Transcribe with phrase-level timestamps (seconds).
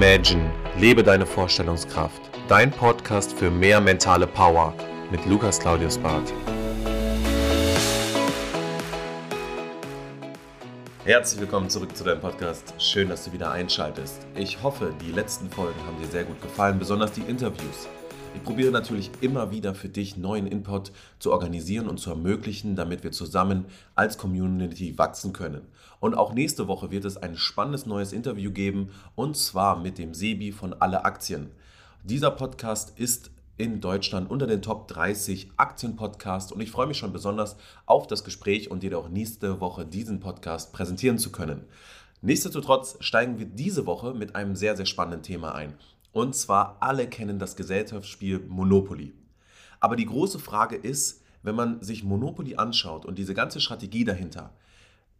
[0.00, 0.48] Imagine,
[0.78, 2.22] lebe deine Vorstellungskraft.
[2.46, 4.72] Dein Podcast für mehr mentale Power
[5.10, 6.32] mit Lukas Claudius Barth.
[11.04, 12.74] Herzlich willkommen zurück zu deinem Podcast.
[12.78, 14.24] Schön, dass du wieder einschaltest.
[14.36, 17.88] Ich hoffe, die letzten Folgen haben dir sehr gut gefallen, besonders die Interviews.
[18.38, 23.02] Ich probiere natürlich immer wieder für dich neuen Input zu organisieren und zu ermöglichen, damit
[23.02, 23.64] wir zusammen
[23.96, 25.62] als Community wachsen können.
[25.98, 30.14] Und auch nächste Woche wird es ein spannendes neues Interview geben und zwar mit dem
[30.14, 31.50] Sebi von Alle Aktien.
[32.04, 37.12] Dieser Podcast ist in Deutschland unter den Top 30 Aktienpodcasts und ich freue mich schon
[37.12, 41.64] besonders auf das Gespräch und dir auch nächste Woche diesen Podcast präsentieren zu können.
[42.22, 45.74] Nichtsdestotrotz steigen wir diese Woche mit einem sehr, sehr spannenden Thema ein.
[46.12, 49.14] Und zwar alle kennen das Gesellschaftsspiel Monopoly.
[49.80, 54.52] Aber die große Frage ist, wenn man sich Monopoly anschaut und diese ganze Strategie dahinter,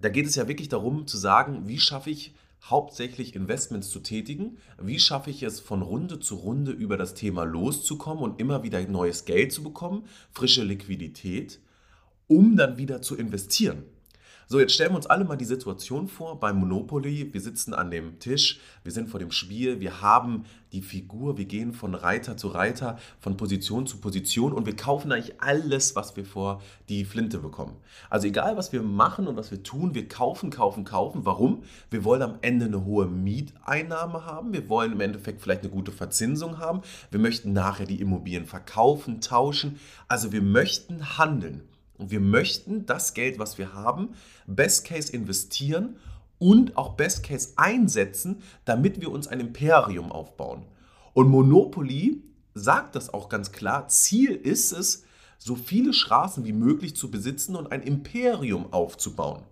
[0.00, 4.58] da geht es ja wirklich darum zu sagen, wie schaffe ich hauptsächlich Investments zu tätigen,
[4.80, 8.80] wie schaffe ich es von Runde zu Runde über das Thema loszukommen und immer wieder
[8.86, 11.60] neues Geld zu bekommen, frische Liquidität,
[12.26, 13.84] um dann wieder zu investieren.
[14.46, 17.32] So, jetzt stellen wir uns alle mal die Situation vor beim Monopoly.
[17.32, 21.46] Wir sitzen an dem Tisch, wir sind vor dem Spiel, wir haben die Figur, wir
[21.46, 26.14] gehen von Reiter zu Reiter, von Position zu Position und wir kaufen eigentlich alles, was
[26.16, 27.76] wir vor die Flinte bekommen.
[28.10, 31.24] Also egal, was wir machen und was wir tun, wir kaufen, kaufen, kaufen.
[31.24, 31.62] Warum?
[31.90, 35.92] Wir wollen am Ende eine hohe Mieteinnahme haben, wir wollen im Endeffekt vielleicht eine gute
[35.92, 39.78] Verzinsung haben, wir möchten nachher die Immobilien verkaufen, tauschen.
[40.06, 41.62] Also wir möchten handeln.
[41.96, 44.10] Und wir möchten das Geld, was wir haben,
[44.46, 45.96] Best Case investieren
[46.38, 50.64] und auch Best Case einsetzen, damit wir uns ein Imperium aufbauen.
[51.12, 52.22] Und Monopoly
[52.54, 53.88] sagt das auch ganz klar.
[53.88, 55.04] Ziel ist es,
[55.38, 59.42] so viele Straßen wie möglich zu besitzen und ein Imperium aufzubauen.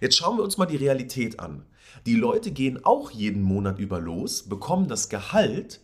[0.00, 1.64] Jetzt schauen wir uns mal die Realität an.
[2.06, 5.80] Die Leute gehen auch jeden Monat über los, bekommen das Gehalt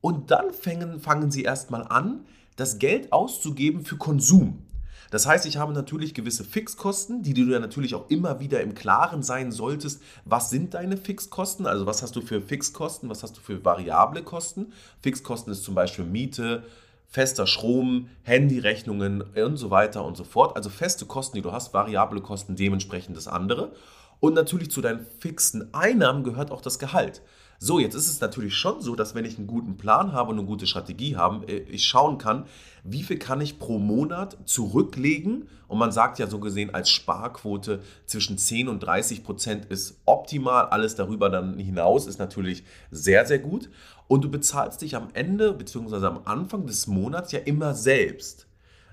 [0.00, 2.24] und dann fangen, fangen sie erstmal an,
[2.56, 4.62] das Geld auszugeben für Konsum.
[5.10, 8.74] Das heißt, ich habe natürlich gewisse Fixkosten, die du ja natürlich auch immer wieder im
[8.74, 10.00] Klaren sein solltest.
[10.24, 11.66] Was sind deine Fixkosten?
[11.66, 13.10] Also was hast du für Fixkosten?
[13.10, 14.72] Was hast du für variable Kosten?
[15.02, 16.62] Fixkosten ist zum Beispiel Miete,
[17.08, 20.56] fester Strom, Handyrechnungen und so weiter und so fort.
[20.56, 23.72] Also feste Kosten, die du hast, variable Kosten dementsprechend das andere.
[24.20, 27.22] Und natürlich zu deinen fixen Einnahmen gehört auch das Gehalt.
[27.62, 30.38] So, jetzt ist es natürlich schon so, dass wenn ich einen guten Plan habe und
[30.38, 32.46] eine gute Strategie habe, äh, ich schauen kann,
[32.84, 35.46] wie viel kann ich pro Monat zurücklegen.
[35.68, 40.68] Und man sagt ja so gesehen als Sparquote zwischen 10 und 30 Prozent ist optimal.
[40.70, 43.68] Alles darüber dann hinaus ist natürlich sehr, sehr gut.
[44.08, 46.06] Und du bezahlst dich am Ende bzw.
[46.06, 48.46] am Anfang des Monats ja immer selbst.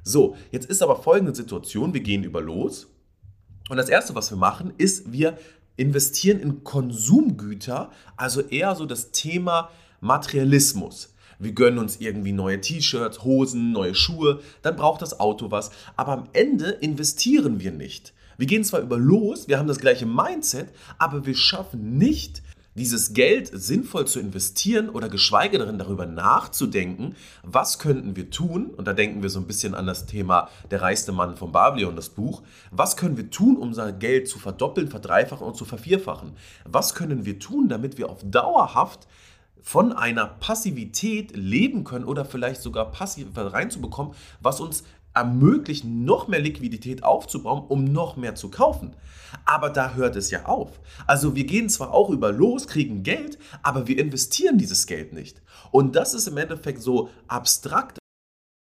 [0.04, 2.88] So, jetzt ist aber folgende Situation, wir gehen über los.
[3.70, 5.38] Und das Erste, was wir machen, ist, wir
[5.78, 9.70] investieren in Konsumgüter, also eher so das Thema
[10.02, 11.14] Materialismus.
[11.40, 16.14] Wir gönnen uns irgendwie neue T-Shirts, Hosen, neue Schuhe, dann braucht das Auto was, aber
[16.14, 18.14] am Ende investieren wir nicht.
[18.38, 22.42] Wir gehen zwar über los, wir haben das gleiche Mindset, aber wir schaffen nicht
[22.78, 28.88] dieses Geld sinnvoll zu investieren oder geschweige darin darüber nachzudenken, was könnten wir tun, und
[28.88, 32.10] da denken wir so ein bisschen an das Thema Der reichste Mann von Babylon, das
[32.10, 36.34] Buch, was können wir tun, um unser Geld zu verdoppeln, verdreifachen und zu vervierfachen?
[36.66, 39.08] Was können wir tun, damit wir auf dauerhaft
[39.62, 44.84] von einer Passivität leben können oder vielleicht sogar passiv reinzubekommen, was uns
[45.18, 48.96] ermöglicht, noch mehr Liquidität aufzubauen, um noch mehr zu kaufen.
[49.46, 50.80] Aber da hört es ja auf.
[51.06, 55.42] Also wir gehen zwar auch über los, kriegen Geld, aber wir investieren dieses Geld nicht.
[55.72, 57.98] Und das ist im Endeffekt so abstrakt.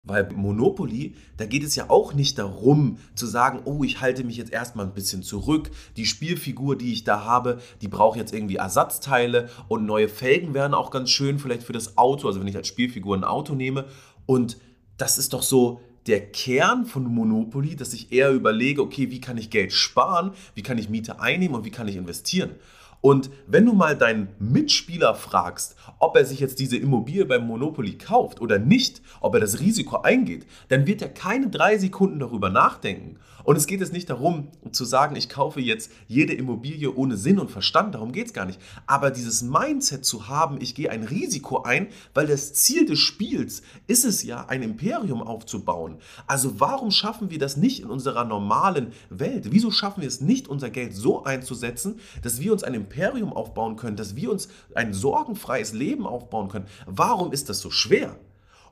[0.04, 4.38] Weil Monopoly, da geht es ja auch nicht darum zu sagen, oh, ich halte mich
[4.38, 5.70] jetzt erstmal ein bisschen zurück.
[5.96, 10.72] Die Spielfigur, die ich da habe, die braucht jetzt irgendwie Ersatzteile und neue Felgen wären
[10.72, 12.26] auch ganz schön, vielleicht für das Auto.
[12.26, 13.84] Also wenn ich als Spielfigur ein Auto nehme.
[14.24, 14.56] Und
[14.96, 19.36] das ist doch so, der Kern von Monopoly, dass ich eher überlege, okay, wie kann
[19.36, 22.52] ich Geld sparen, wie kann ich Miete einnehmen und wie kann ich investieren.
[23.00, 27.96] Und wenn du mal deinen Mitspieler fragst, ob er sich jetzt diese Immobilie beim Monopoly
[27.96, 32.50] kauft oder nicht, ob er das Risiko eingeht, dann wird er keine drei Sekunden darüber
[32.50, 33.18] nachdenken.
[33.48, 37.38] Und es geht jetzt nicht darum zu sagen, ich kaufe jetzt jede Immobilie ohne Sinn
[37.38, 38.60] und Verstand, darum geht es gar nicht.
[38.86, 43.62] Aber dieses Mindset zu haben, ich gehe ein Risiko ein, weil das Ziel des Spiels
[43.86, 45.96] ist es ja, ein Imperium aufzubauen.
[46.26, 49.50] Also warum schaffen wir das nicht in unserer normalen Welt?
[49.50, 53.76] Wieso schaffen wir es nicht, unser Geld so einzusetzen, dass wir uns ein Imperium aufbauen
[53.76, 56.66] können, dass wir uns ein sorgenfreies Leben aufbauen können?
[56.84, 58.14] Warum ist das so schwer?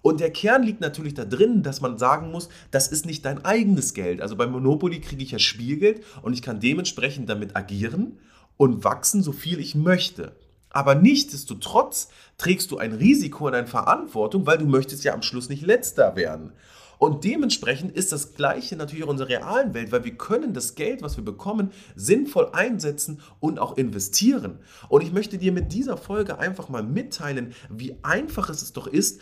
[0.02, 3.44] Und der Kern liegt natürlich da drin, dass man sagen muss, das ist nicht dein
[3.44, 4.20] eigenes Geld.
[4.20, 8.19] Also beim Monopoly kriege ich ja Spielgeld und ich kann dementsprechend damit agieren
[8.56, 10.32] und wachsen, so viel ich möchte.
[10.70, 12.08] Aber nichtsdestotrotz
[12.38, 16.16] trägst du ein Risiko und eine Verantwortung, weil du möchtest ja am Schluss nicht letzter
[16.16, 16.52] werden.
[16.99, 20.75] Und dementsprechend ist das Gleiche natürlich auch in unserer realen Welt, weil wir können das
[20.75, 24.58] Geld, was wir bekommen, sinnvoll einsetzen und auch investieren.
[24.88, 29.20] Und ich möchte dir mit dieser Folge einfach mal mitteilen, wie einfach es doch ist,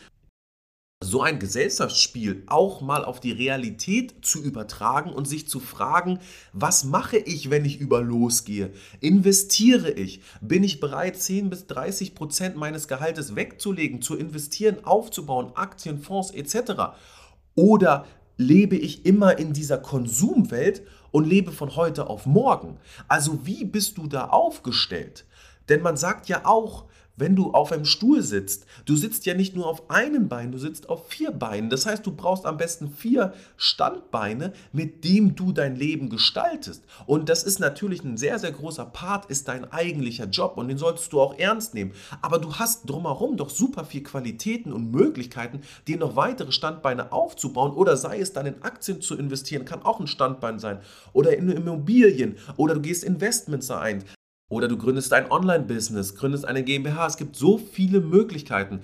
[1.04, 6.18] so ein Gesellschaftsspiel auch mal auf die Realität zu übertragen und sich zu fragen,
[6.52, 8.72] was mache ich, wenn ich über losgehe?
[9.00, 10.20] Investiere ich?
[10.40, 16.30] Bin ich bereit, 10 bis 30 Prozent meines Gehaltes wegzulegen, zu investieren, aufzubauen, Aktien, Fonds
[16.30, 16.94] etc.?
[17.54, 18.06] Oder
[18.36, 22.78] lebe ich immer in dieser Konsumwelt und lebe von heute auf morgen?
[23.06, 25.26] Also wie bist du da aufgestellt?
[25.68, 26.86] Denn man sagt ja auch,
[27.16, 30.58] wenn du auf einem Stuhl sitzt, du sitzt ja nicht nur auf einem Bein, du
[30.58, 31.70] sitzt auf vier Beinen.
[31.70, 36.84] Das heißt, du brauchst am besten vier Standbeine, mit dem du dein Leben gestaltest.
[37.06, 40.78] Und das ist natürlich ein sehr, sehr großer Part, ist dein eigentlicher Job und den
[40.78, 41.92] solltest du auch ernst nehmen.
[42.20, 47.72] Aber du hast drumherum doch super viel Qualitäten und Möglichkeiten, dir noch weitere Standbeine aufzubauen
[47.72, 50.80] oder sei es dann in Aktien zu investieren, kann auch ein Standbein sein
[51.12, 54.04] oder in Immobilien oder du gehst Investments ein.
[54.48, 57.06] Oder du gründest ein Online-Business, gründest eine GmbH.
[57.06, 58.80] Es gibt so viele Möglichkeiten.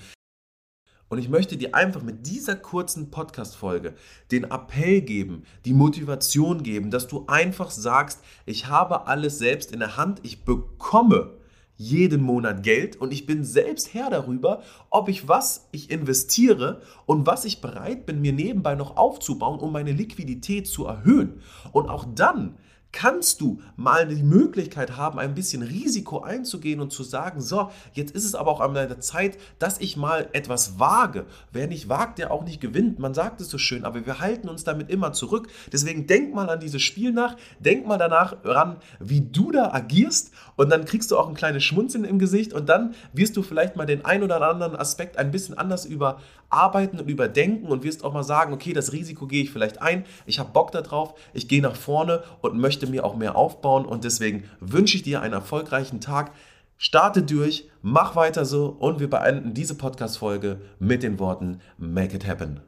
[1.09, 3.95] Und ich möchte dir einfach mit dieser kurzen Podcast-Folge
[4.31, 9.81] den Appell geben, die Motivation geben, dass du einfach sagst, ich habe alles selbst in
[9.81, 11.37] der Hand, ich bekomme
[11.77, 17.27] jeden Monat Geld und ich bin selbst Herr darüber, ob ich was ich investiere und
[17.27, 21.41] was ich bereit bin, mir nebenbei noch aufzubauen, um meine Liquidität zu erhöhen.
[21.73, 22.57] Und auch dann
[22.93, 28.15] kannst du mal die Möglichkeit haben, ein bisschen Risiko einzugehen und zu sagen, so, jetzt
[28.15, 31.27] ist es aber auch an der Zeit, dass ich mal etwas wage.
[31.53, 32.99] Wer nicht wagt, der auch nicht gewinnt.
[32.99, 35.49] Man sagt es so schön, aber wir halten uns damit immer zurück.
[35.73, 40.33] Deswegen denk mal an dieses Spiel nach, denk mal danach ran, wie du da agierst
[40.57, 43.77] und dann kriegst du auch ein kleines Schmunzeln im Gesicht und dann wirst du vielleicht
[43.77, 48.13] mal den ein oder anderen Aspekt ein bisschen anders überarbeiten und überdenken und wirst auch
[48.13, 51.63] mal sagen, okay, das Risiko gehe ich vielleicht ein, ich habe Bock darauf, ich gehe
[51.63, 55.35] nach vorne und möchte möchte mir auch mehr aufbauen und deswegen wünsche ich dir einen
[55.35, 56.33] erfolgreichen Tag.
[56.79, 62.27] Starte durch, mach weiter so und wir beenden diese Podcast-Folge mit den Worten Make it
[62.27, 62.61] happen.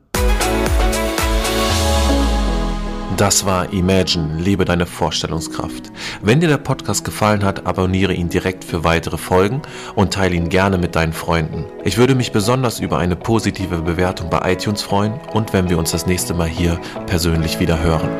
[3.17, 5.91] Das war Imagine, lebe deine Vorstellungskraft.
[6.23, 9.62] Wenn dir der Podcast gefallen hat, abonniere ihn direkt für weitere Folgen
[9.94, 11.64] und teile ihn gerne mit deinen Freunden.
[11.85, 15.93] Ich würde mich besonders über eine positive Bewertung bei iTunes freuen und wenn wir uns
[15.93, 18.11] das nächste Mal hier persönlich wieder hören.